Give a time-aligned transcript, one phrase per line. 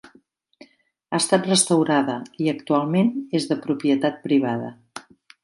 [0.61, 2.15] Ha estat restaurada
[2.45, 4.75] i actualment és de propietat privada.